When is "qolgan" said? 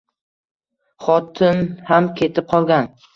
2.55-2.89